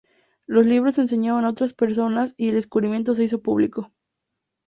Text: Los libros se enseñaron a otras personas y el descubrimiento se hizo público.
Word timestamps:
Los 0.47 0.65
libros 0.65 0.95
se 0.95 1.01
enseñaron 1.01 1.45
a 1.45 1.49
otras 1.51 1.73
personas 1.75 2.33
y 2.35 2.49
el 2.49 2.55
descubrimiento 2.55 3.13
se 3.13 3.25
hizo 3.25 3.43
público. 3.43 3.91